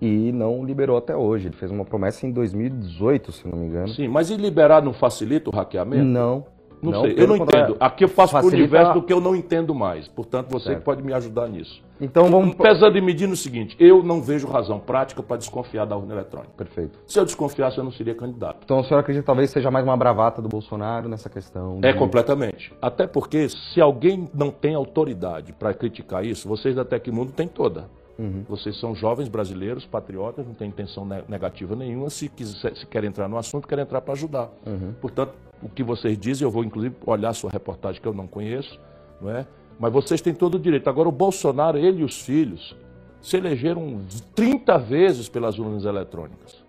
[0.00, 1.48] e não liberou até hoje.
[1.48, 3.88] Ele fez uma promessa em 2018, se não me engano.
[3.88, 6.04] Sim, mas e liberar não facilita o hackeamento?
[6.04, 6.44] Não.
[6.82, 7.76] Não, não sei, eu não entendo.
[7.78, 8.56] Aqui eu faço facilita...
[8.56, 10.08] o universo do que eu não entendo mais.
[10.08, 11.82] Portanto, você pode me ajudar nisso.
[12.00, 12.54] Então vamos.
[12.54, 16.52] Pesando e medindo o seguinte: eu não vejo razão prática para desconfiar da urna eletrônica.
[16.56, 16.98] Perfeito.
[17.06, 18.60] Se eu desconfiasse, eu não seria candidato.
[18.64, 21.80] Então o senhor acredita que talvez seja mais uma bravata do Bolsonaro nessa questão?
[21.80, 21.86] De...
[21.86, 22.72] É completamente.
[22.80, 27.88] Até porque se alguém não tem autoridade para criticar isso, vocês da Tecmundo têm toda.
[28.20, 28.44] Uhum.
[28.46, 32.10] Vocês são jovens brasileiros, patriotas, não tem intenção negativa nenhuma.
[32.10, 34.50] Se, quiser, se quer entrar no assunto, quer entrar para ajudar.
[34.66, 34.92] Uhum.
[35.00, 38.26] Portanto, o que vocês dizem, eu vou inclusive olhar a sua reportagem que eu não
[38.26, 38.78] conheço,
[39.22, 39.46] não é?
[39.78, 40.88] Mas vocês têm todo o direito.
[40.88, 42.76] Agora, o Bolsonaro, ele e os filhos,
[43.22, 44.02] se elegeram
[44.34, 46.62] 30 vezes pelas urnas eletrônicas.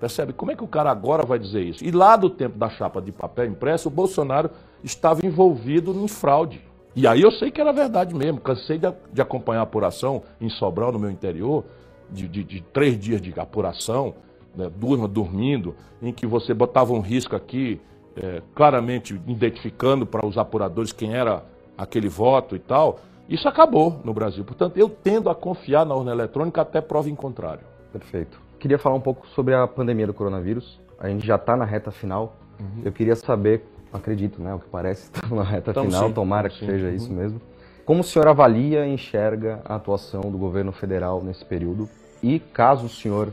[0.00, 0.32] Percebe?
[0.32, 1.84] Como é que o cara agora vai dizer isso?
[1.84, 4.50] E lá do tempo da chapa de papel impresso, o Bolsonaro
[4.82, 6.60] estava envolvido em fraude.
[6.94, 8.40] E aí eu sei que era verdade mesmo.
[8.40, 11.64] Cansei de, de acompanhar a apuração em Sobral, no meu interior,
[12.10, 14.14] de, de, de três dias de apuração,
[14.54, 17.80] né, durma dormindo, em que você botava um risco aqui,
[18.16, 21.44] é, claramente identificando para os apuradores quem era
[21.78, 22.98] aquele voto e tal,
[23.28, 24.44] isso acabou no Brasil.
[24.44, 27.62] Portanto, eu tendo a confiar na urna eletrônica até prova em contrário.
[27.92, 28.40] Perfeito.
[28.58, 30.80] Queria falar um pouco sobre a pandemia do coronavírus.
[30.98, 32.36] A gente já está na reta final.
[32.58, 32.82] Uhum.
[32.84, 36.48] Eu queria saber, acredito, né, o que parece, estamos na reta então, final, sim, tomara
[36.48, 36.66] que sim.
[36.66, 36.94] seja uhum.
[36.94, 37.40] isso mesmo.
[37.84, 41.88] Como o senhor avalia e enxerga a atuação do governo federal nesse período?
[42.22, 43.32] E caso o senhor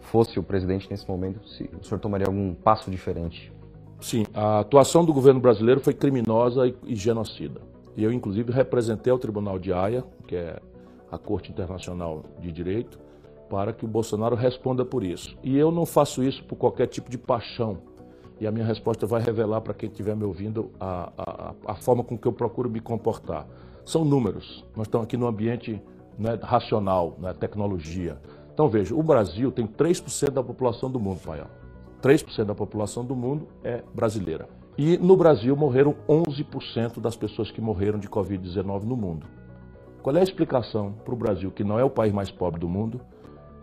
[0.00, 3.52] fosse o presidente nesse momento, se o senhor tomaria algum passo diferente?
[4.00, 7.60] Sim, a atuação do governo brasileiro foi criminosa e, e genocida.
[7.96, 10.58] Eu, inclusive, representei ao Tribunal de Haia, que é
[11.10, 12.98] a Corte Internacional de Direito,
[13.48, 15.36] para que o Bolsonaro responda por isso.
[15.42, 17.78] E eu não faço isso por qualquer tipo de paixão.
[18.40, 22.02] E a minha resposta vai revelar para quem estiver me ouvindo a, a, a, forma
[22.02, 23.46] com que eu procuro me comportar.
[23.84, 24.64] São números.
[24.76, 25.80] Nós estamos aqui no ambiente
[26.18, 28.18] né, racional, né, tecnologia.
[28.52, 31.46] Então veja, o Brasil tem 3% da população do mundo, Paião.
[32.02, 34.48] 3% da população do mundo é brasileira.
[34.76, 39.26] E no Brasil morreram 11% das pessoas que morreram de Covid-19 no mundo.
[40.02, 42.68] Qual é a explicação para o Brasil, que não é o país mais pobre do
[42.68, 43.00] mundo,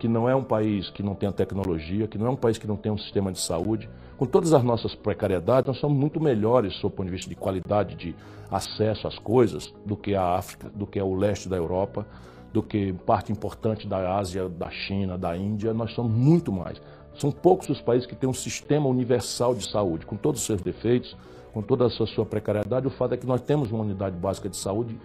[0.02, 2.66] que não é um país que não tenha tecnologia, que não é um país que
[2.66, 6.74] não tenha um sistema de saúde, com todas as nossas precariedades, nós somos muito melhores,
[6.82, 8.12] do ponto de vista de qualidade de
[8.50, 12.04] acesso às coisas, do que a África, do que o leste da Europa,
[12.52, 15.72] do que parte importante da Ásia, da China, da Índia.
[15.72, 16.82] Nós somos muito mais.
[17.14, 20.60] São poucos os países que têm um sistema universal de saúde, com todos os seus
[20.60, 21.16] defeitos,
[21.54, 22.88] com toda a sua precariedade.
[22.88, 24.98] O fato é que nós temos uma unidade básica de saúde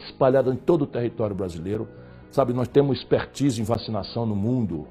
[0.00, 1.88] espalhada em todo o território brasileiro.
[2.32, 4.86] Sabe, nós temos expertise em vacinação no mundo.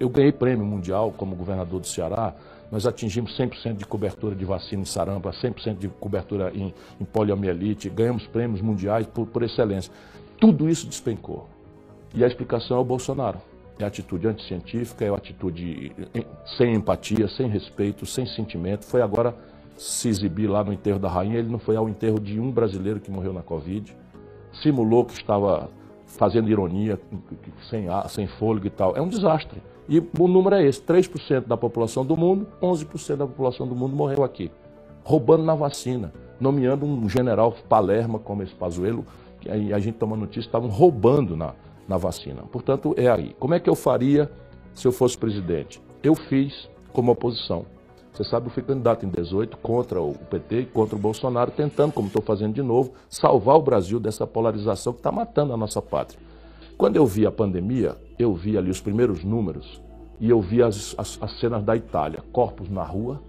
[0.00, 2.34] Eu ganhei prêmio mundial como governador do Ceará.
[2.70, 7.88] Nós atingimos 100% de cobertura de vacina em sarampo, 100% de cobertura em, em poliomielite.
[7.88, 9.92] Ganhamos prêmios mundiais por, por excelência.
[10.40, 11.48] Tudo isso despencou.
[12.12, 13.40] E a explicação é o Bolsonaro.
[13.78, 15.92] É atitude anticientífica, é atitude
[16.56, 18.84] sem empatia, sem respeito, sem sentimento.
[18.84, 19.32] Foi agora
[19.76, 22.98] se exibir lá no enterro da rainha, ele não foi ao enterro de um brasileiro
[22.98, 23.96] que morreu na Covid.
[24.60, 25.68] Simulou que estava
[26.06, 27.00] fazendo ironia,
[27.68, 28.96] sem, sem fôlego e tal.
[28.96, 29.62] É um desastre.
[29.88, 33.94] E o número é esse: 3% da população do mundo, 11% da população do mundo
[33.94, 34.50] morreu aqui.
[35.02, 39.04] Roubando na vacina, nomeando um general Palerma como esse Pazuello,
[39.40, 41.54] que a gente toma notícia, estavam roubando na,
[41.86, 42.42] na vacina.
[42.50, 43.34] Portanto, é aí.
[43.38, 44.30] Como é que eu faria
[44.72, 45.82] se eu fosse presidente?
[46.02, 47.66] Eu fiz como oposição.
[48.14, 51.92] Você sabe, eu fui candidato em 18 contra o PT e contra o Bolsonaro, tentando,
[51.92, 55.82] como estou fazendo de novo, salvar o Brasil dessa polarização que está matando a nossa
[55.82, 56.20] pátria.
[56.78, 59.82] Quando eu vi a pandemia, eu vi ali os primeiros números
[60.20, 63.20] e eu vi as, as, as cenas da Itália, corpos na rua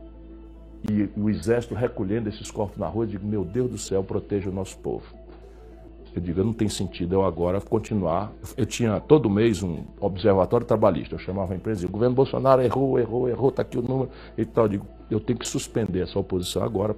[0.88, 3.06] e o exército recolhendo esses corpos na rua.
[3.06, 5.06] Eu digo, meu Deus do céu, proteja o nosso povo.
[6.16, 8.32] Eu digo, não tem sentido eu agora continuar.
[8.56, 11.16] Eu tinha todo mês um observatório trabalhista.
[11.16, 14.10] Eu chamava a empresa e o governo Bolsonaro errou, errou, errou, está aqui o número
[14.38, 14.64] e tal.
[14.64, 16.96] Eu digo, eu tenho que suspender essa oposição agora.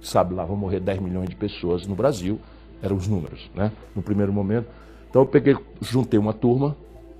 [0.00, 2.38] Sabe lá, vão morrer 10 milhões de pessoas no Brasil.
[2.80, 3.72] Eram os números, né?
[3.94, 4.68] No primeiro momento.
[5.10, 6.76] Então eu peguei, juntei uma turma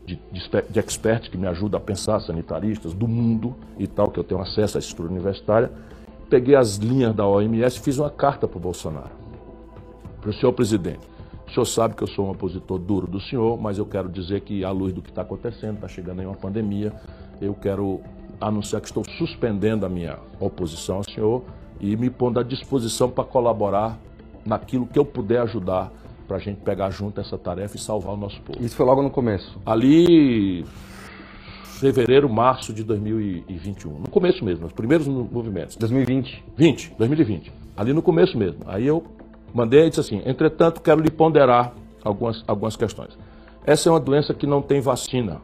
[0.07, 4.25] de, de, de que me ajudam a pensar, sanitaristas do mundo e tal, que eu
[4.25, 5.73] tenho acesso à estrutura universitária.
[6.31, 9.11] Peguei as linhas da OMS e fiz uma carta para o Bolsonaro.
[10.21, 11.14] Para o senhor presidente
[11.55, 14.65] senhor sabe que eu sou um opositor duro do senhor, mas eu quero dizer que,
[14.65, 16.93] à luz do que está acontecendo, está chegando aí uma pandemia,
[17.41, 18.01] eu quero
[18.41, 21.45] anunciar que estou suspendendo a minha oposição ao senhor
[21.81, 23.99] e me pondo à disposição para colaborar
[24.45, 25.93] naquilo que eu puder ajudar
[26.27, 28.63] para a gente pegar junto essa tarefa e salvar o nosso povo.
[28.63, 29.59] Isso foi logo no começo?
[29.65, 30.65] Ali,
[31.79, 34.01] fevereiro, março de 2021.
[34.01, 35.77] No começo mesmo, os primeiros movimentos.
[35.77, 36.45] 2020?
[36.57, 37.53] 20, 2020.
[37.77, 38.61] Ali no começo mesmo.
[38.67, 39.05] Aí eu
[39.55, 43.17] Mandei e disse assim: entretanto, quero lhe ponderar algumas, algumas questões.
[43.65, 45.41] Essa é uma doença que não tem vacina.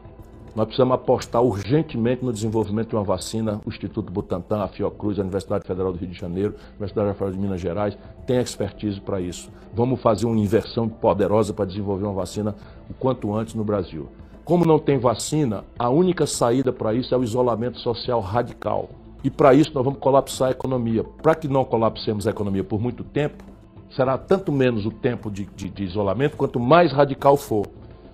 [0.53, 3.61] Nós precisamos apostar urgentemente no desenvolvimento de uma vacina.
[3.65, 7.31] O Instituto Butantan, a Fiocruz, a Universidade Federal do Rio de Janeiro, a Universidade Federal
[7.31, 7.97] de Minas Gerais
[8.27, 9.49] tem expertise para isso.
[9.73, 12.53] Vamos fazer uma inversão poderosa para desenvolver uma vacina
[12.89, 14.09] o quanto antes no Brasil.
[14.43, 18.89] Como não tem vacina, a única saída para isso é o isolamento social radical.
[19.23, 21.05] E para isso nós vamos colapsar a economia.
[21.23, 23.50] Para que não colapsemos a economia por muito tempo,
[23.95, 27.65] será tanto menos o tempo de, de, de isolamento, quanto mais radical for.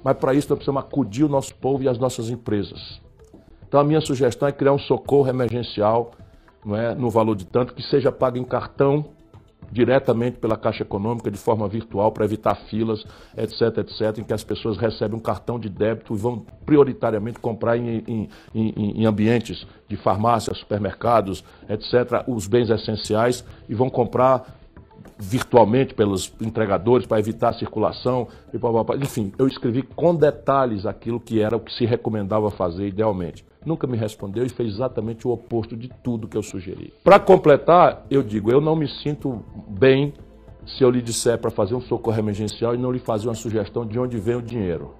[0.03, 3.01] Mas para isso nós precisamos acudir o nosso povo e as nossas empresas.
[3.67, 6.11] Então a minha sugestão é criar um socorro emergencial
[6.65, 9.05] não é, no valor de tanto que seja pago em cartão
[9.71, 13.03] diretamente pela Caixa Econômica de forma virtual para evitar filas,
[13.35, 17.77] etc, etc, em que as pessoas recebem um cartão de débito e vão prioritariamente comprar
[17.77, 24.56] em, em, em, em ambientes de farmácias, supermercados, etc, os bens essenciais e vão comprar
[25.19, 28.27] virtualmente pelos entregadores para evitar a circulação,
[29.01, 33.45] enfim, eu escrevi com detalhes aquilo que era o que se recomendava fazer idealmente.
[33.65, 36.93] Nunca me respondeu e fez exatamente o oposto de tudo que eu sugeri.
[37.03, 40.13] Para completar, eu digo, eu não me sinto bem
[40.65, 43.85] se eu lhe disser para fazer um socorro emergencial e não lhe fazer uma sugestão
[43.85, 44.93] de onde vem o dinheiro.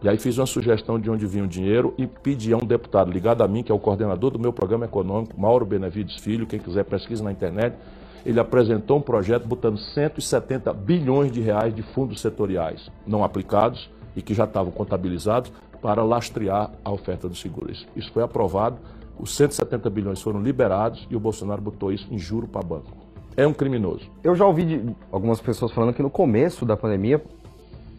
[0.00, 3.10] E aí fiz uma sugestão de onde vinha o dinheiro e pedi a um deputado
[3.10, 6.60] ligado a mim, que é o coordenador do meu programa econômico, Mauro Benevides Filho, quem
[6.60, 7.76] quiser pesquisa na internet,
[8.24, 14.22] ele apresentou um projeto botando 170 bilhões de reais de fundos setoriais não aplicados e
[14.22, 17.72] que já estavam contabilizados para lastrear a oferta do seguro.
[17.94, 18.78] Isso foi aprovado,
[19.18, 23.08] os 170 bilhões foram liberados e o Bolsonaro botou isso em juro para banco.
[23.36, 24.10] É um criminoso.
[24.22, 27.22] Eu já ouvi algumas pessoas falando que no começo da pandemia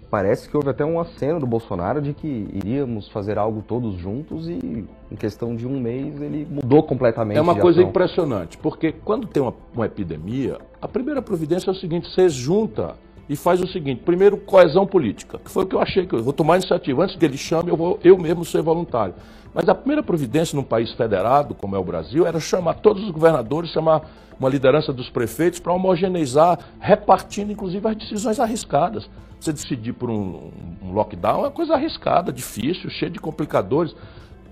[0.09, 4.47] parece que houve até um aceno do Bolsonaro de que iríamos fazer algo todos juntos
[4.47, 7.37] e em questão de um mês ele mudou completamente.
[7.37, 11.75] É uma coisa impressionante, porque quando tem uma, uma, epidemia, a primeira providência é o
[11.75, 12.95] seguinte: você junta
[13.29, 16.23] e faz o seguinte: primeiro, coesão política, que foi o que eu achei que eu
[16.23, 17.03] vou tomar iniciativa.
[17.03, 19.13] Antes que ele chame, eu vou eu mesmo ser voluntário.
[19.53, 23.11] Mas a primeira providência num país federado, como é o Brasil, era chamar todos os
[23.11, 24.01] governadores, chamar
[24.39, 29.09] uma liderança dos prefeitos para homogeneizar, repartindo inclusive as decisões arriscadas.
[29.39, 33.95] Você decidir por um, um lockdown é uma coisa arriscada, difícil, cheia de complicadores.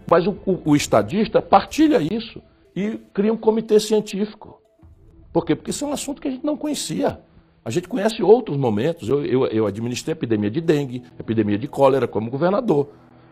[0.10, 2.42] Mas o, o, o estadista partilha isso
[2.76, 4.62] e cria um comitê científico.
[5.34, 5.56] Por quê?
[5.56, 7.20] Porque isso é um assunto que a gente não conhecia.
[7.68, 9.10] A gente conhece outros momentos.
[9.10, 12.88] Eu, eu, eu administrei epidemia de dengue, epidemia de cólera como governador.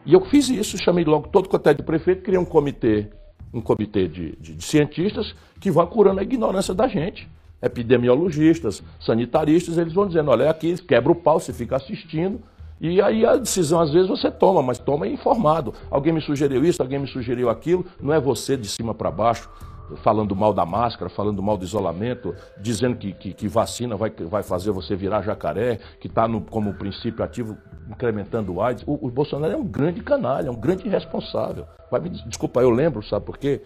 [0.05, 3.07] E eu fiz isso, chamei logo todo o de prefeito, criei um comitê,
[3.53, 7.29] um comitê de, de, de cientistas que vão curando a ignorância da gente
[7.61, 12.39] epidemiologistas, sanitaristas, eles vão dizendo, olha, aqui quebra o pau, você fica assistindo,
[12.79, 15.73] e aí a decisão às vezes você toma, mas toma informado.
[15.89, 19.49] Alguém me sugeriu isso, alguém me sugeriu aquilo, não é você de cima para baixo
[19.97, 24.43] falando mal da máscara, falando mal do isolamento, dizendo que, que, que vacina vai, vai
[24.43, 27.57] fazer você virar jacaré, que está como princípio ativo
[27.89, 28.83] incrementando o AIDS.
[28.87, 31.65] O, o, Bolsonaro é um grande canalha, é um grande irresponsável.
[31.91, 33.61] Vai me, desculpa, eu lembro, sabe por quê?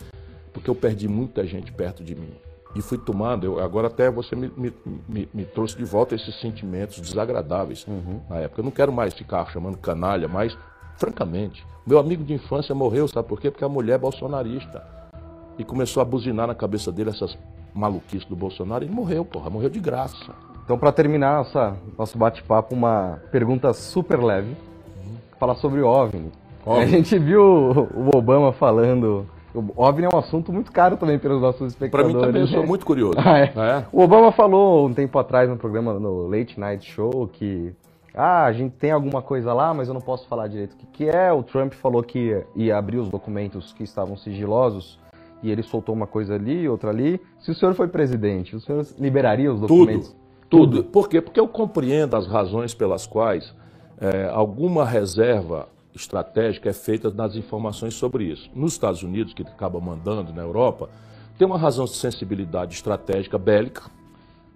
[0.51, 2.33] Porque eu perdi muita gente perto de mim
[2.75, 3.45] e fui tomando.
[3.45, 4.73] Eu, agora até você me, me,
[5.07, 8.21] me, me, trouxe de volta esses sentimentos desagradáveis uhum.
[8.29, 8.61] na época.
[8.61, 10.57] Eu não quero mais ficar chamando canalha, mas,
[10.97, 13.49] francamente, meu amigo de infância morreu, sabe por quê?
[13.49, 14.98] Porque a mulher é bolsonarista.
[15.59, 17.37] E começou a buzinar na cabeça dele essas
[17.73, 20.33] maluquices do Bolsonaro e ele morreu, porra, morreu de graça.
[20.63, 24.55] Então, para terminar nossa, nosso bate-papo, uma pergunta super leve.
[25.05, 25.17] Uhum.
[25.37, 26.31] Falar sobre o OVNI.
[26.65, 26.83] OVNI.
[26.83, 31.41] A gente viu o Obama falando o OVNI é um assunto muito caro também pelos
[31.41, 32.11] nossos espectadores.
[32.13, 33.17] Para mim também, eu sou muito curioso.
[33.19, 33.43] Ah, é.
[33.55, 33.85] É.
[33.91, 37.73] O Obama falou um tempo atrás no programa, no Late Night Show, que
[38.13, 40.85] ah, a gente tem alguma coisa lá, mas eu não posso falar direito o que,
[40.85, 41.31] que é.
[41.33, 44.99] O Trump falou que ia abrir os documentos que estavam sigilosos
[45.41, 47.19] e ele soltou uma coisa ali, outra ali.
[47.39, 50.15] Se o senhor foi presidente, o senhor liberaria os documentos?
[50.49, 50.83] Tudo, tudo.
[50.85, 51.21] Por quê?
[51.21, 53.53] Porque eu compreendo as razões pelas quais
[53.99, 58.49] é, alguma reserva estratégica é feita nas informações sobre isso.
[58.53, 60.89] Nos Estados Unidos, que acaba mandando na Europa,
[61.37, 63.83] tem uma razão de sensibilidade estratégica bélica.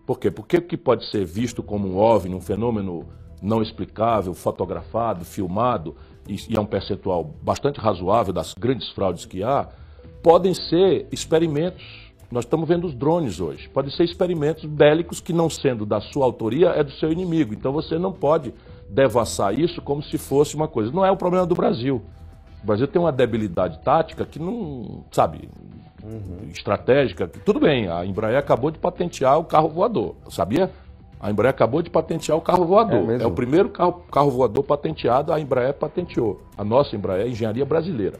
[0.06, 0.30] Por quê?
[0.30, 3.06] Porque o que pode ser visto como um OVNI, um fenômeno
[3.41, 5.96] não explicável, fotografado, filmado,
[6.28, 9.67] e, e é um percentual bastante razoável das grandes fraudes que há,
[10.24, 11.84] podem ser experimentos.
[12.32, 13.70] Nós estamos vendo os drones hoje.
[13.70, 17.54] Podem ser experimentos bélicos que, não sendo da sua autoria, é do seu inimigo.
[17.54, 18.54] Então você não pode
[18.90, 20.92] devassar isso como se fosse uma coisa.
[20.92, 22.02] Não é o problema do Brasil.
[22.64, 25.50] O Brasil tem uma debilidade tática que não, sabe,
[26.02, 26.48] uhum.
[26.50, 27.28] estratégica.
[27.28, 30.72] Tudo bem, a Embraer acabou de patentear o carro voador, sabia?
[31.20, 33.12] A Embraer acabou de patentear o carro voador.
[33.12, 36.42] É, é o primeiro carro, carro voador patenteado, a Embraer patenteou.
[36.58, 38.18] A nossa Embraer, a engenharia brasileira.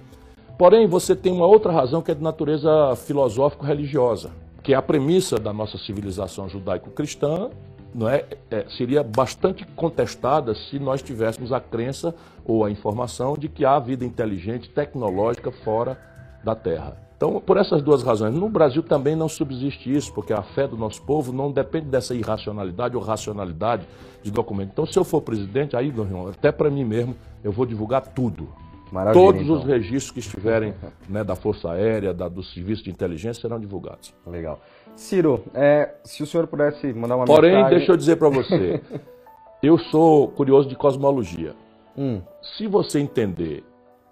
[0.58, 5.38] Porém, você tem uma outra razão que é de natureza filosófico-religiosa, que é a premissa
[5.38, 7.50] da nossa civilização judaico-cristã
[7.94, 13.48] não é, é, seria bastante contestada se nós tivéssemos a crença ou a informação de
[13.48, 15.98] que há vida inteligente, tecnológica fora
[16.44, 16.98] da Terra.
[17.16, 20.76] Então, por essas duas razões, no Brasil também não subsiste isso, porque a fé do
[20.76, 23.88] nosso povo não depende dessa irracionalidade ou racionalidade
[24.22, 24.72] de documento.
[24.74, 28.02] Então, se eu for presidente, aí, meu irmão, até para mim mesmo, eu vou divulgar
[28.08, 28.50] tudo.
[28.94, 29.56] Maravilha, Todos então.
[29.56, 30.76] os registros que estiverem
[31.10, 34.14] né, da Força Aérea, da, do Serviço de Inteligência serão divulgados.
[34.24, 34.62] Legal.
[34.96, 37.78] Ciro, é, se o senhor pudesse mandar uma Porém, mensagem...
[37.80, 38.80] deixa eu dizer para você,
[39.64, 41.56] eu sou curioso de cosmologia.
[41.98, 42.22] Hum.
[42.56, 43.64] Se você entender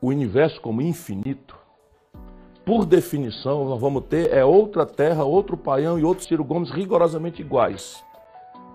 [0.01, 1.55] o universo como infinito,
[2.65, 7.39] por definição, nós vamos ter é outra Terra, outro Paião e outro Ciro Gomes rigorosamente
[7.39, 8.03] iguais.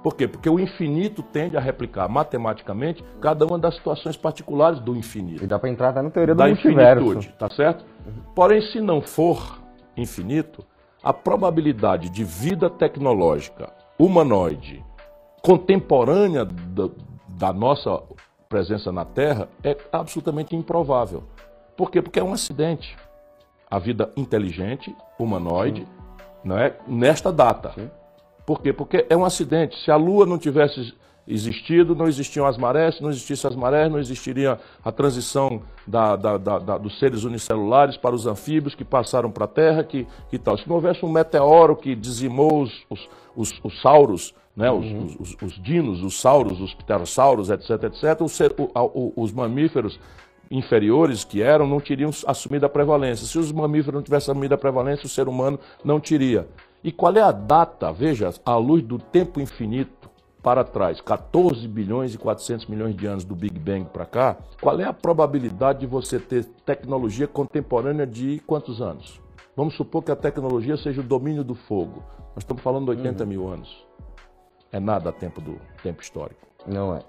[0.07, 0.29] Por quê?
[0.29, 5.43] Porque o infinito tende a replicar matematicamente cada uma das situações particulares do infinito.
[5.43, 7.03] E dá para entrar até na teoria do da multiverso.
[7.03, 7.85] infinitude, tá certo?
[8.33, 9.61] Porém, se não for
[9.97, 10.65] infinito,
[11.03, 14.85] a probabilidade de vida tecnológica humanoide
[15.43, 16.89] contemporânea da,
[17.27, 18.01] da nossa
[18.49, 21.25] presença na Terra é absolutamente improvável.
[21.77, 22.01] Por quê?
[22.01, 22.97] Porque é um acidente.
[23.69, 25.85] A vida inteligente, humanoide,
[26.45, 27.73] não é nesta data.
[27.73, 27.91] Sim.
[28.47, 28.73] Por quê?
[28.73, 29.77] Porque é um acidente.
[29.85, 30.95] Se a Lua não tivesse
[31.27, 36.15] existido, não existiam as marés, se não existissem as marés, não existiria a transição da,
[36.15, 40.39] da, da, dos seres unicelulares para os anfíbios que passaram para a Terra, que, que
[40.39, 40.57] tal.
[40.57, 45.17] Se não houvesse um meteoro que dizimou os, os, os, os sauros, né, uhum.
[45.19, 48.39] os, os, os, dinos, os sauros, os pterossauros, etc, etc, os,
[49.17, 49.99] os mamíferos
[50.49, 53.27] inferiores que eram não teriam assumido a prevalência.
[53.27, 56.47] Se os mamíferos não tivessem assumido a prevalência, o ser humano não teria.
[56.87, 60.09] E qual é a data, veja, à luz do tempo infinito
[60.41, 64.79] para trás, 14 bilhões e 400 milhões de anos do Big Bang para cá, qual
[64.79, 69.21] é a probabilidade de você ter tecnologia contemporânea de quantos anos?
[69.57, 72.05] Vamos supor que a tecnologia seja o domínio do fogo.
[72.37, 73.29] Nós estamos falando de 80 uhum.
[73.29, 73.85] mil anos.
[74.71, 76.46] É nada a tempo do tempo histórico.
[76.67, 77.01] Não é.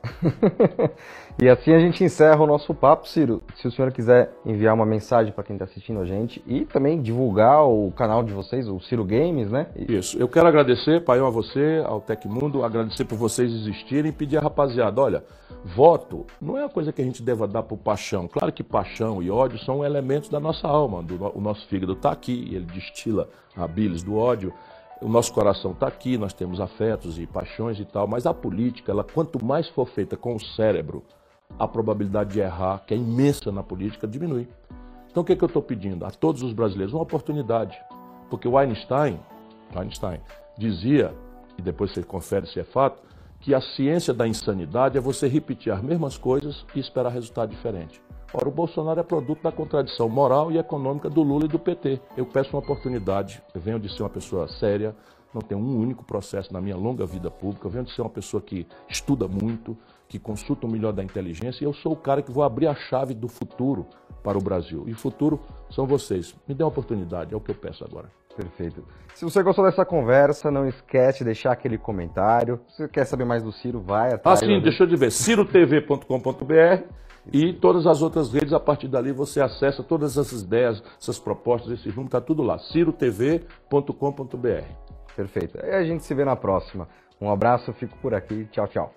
[1.42, 3.42] e assim a gente encerra o nosso papo, Ciro.
[3.56, 7.02] Se o senhor quiser enviar uma mensagem para quem está assistindo a gente e também
[7.02, 9.68] divulgar o canal de vocês, o Ciro Games, né?
[9.76, 10.18] Isso.
[10.20, 14.42] Eu quero agradecer, Paião, a você, ao Tecmundo, agradecer por vocês existirem e pedir a
[14.42, 15.24] rapaziada, olha,
[15.66, 18.28] voto não é uma coisa que a gente deva dar por paixão.
[18.28, 21.02] Claro que paixão e ódio são elementos da nossa alma.
[21.02, 24.54] Do, o nosso fígado está aqui, ele destila a bilis do ódio.
[25.00, 28.92] O nosso coração está aqui, nós temos afetos e paixões e tal, mas a política,
[28.92, 31.04] ela quanto mais for feita com o cérebro,
[31.60, 34.48] a probabilidade de errar, que é imensa na política, diminui.
[35.12, 36.04] Então o que, é que eu estou pedindo?
[36.04, 37.78] A todos os brasileiros, uma oportunidade.
[38.30, 39.20] Porque o Einstein,
[39.76, 40.20] Einstein
[40.58, 41.14] dizia,
[41.58, 43.02] e depois você confere se é fato,
[43.40, 48.02] que a ciência da insanidade é você repetir as mesmas coisas e esperar resultado diferente.
[48.34, 52.02] Ora, o Bolsonaro é produto da contradição moral e econômica do Lula e do PT.
[52.18, 54.94] Eu peço uma oportunidade, eu venho de ser uma pessoa séria,
[55.34, 58.10] não tenho um único processo na minha longa vida pública, eu venho de ser uma
[58.10, 59.78] pessoa que estuda muito,
[60.10, 62.76] que consulta o melhor da inteligência, e eu sou o cara que vou abrir a
[62.76, 63.88] chave do futuro
[64.22, 64.84] para o Brasil.
[64.88, 66.36] E o futuro são vocês.
[66.46, 68.12] Me dê uma oportunidade, é o que eu peço agora.
[68.38, 68.84] Perfeito.
[69.16, 72.60] Se você gostou dessa conversa, não esquece de deixar aquele comentário.
[72.68, 74.44] Se você quer saber mais do Ciro, vai atrás.
[74.44, 75.12] Ah, sim, deixa eu de ver.
[75.12, 76.84] cirotv.com.br
[77.34, 81.80] e todas as outras redes, a partir dali você acessa todas essas ideias, essas propostas,
[81.80, 83.78] esse rumo, está tudo lá, cirotv.com.br.
[85.16, 85.58] Perfeito.
[85.58, 86.88] E a gente se vê na próxima.
[87.20, 88.48] Um abraço, fico por aqui.
[88.52, 88.94] Tchau, tchau.